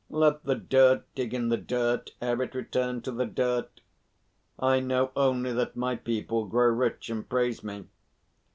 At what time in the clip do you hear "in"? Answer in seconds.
1.31-1.49